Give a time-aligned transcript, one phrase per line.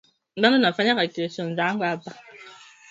[0.35, 2.17] mashimo sita yalitokea katika vyumba vitano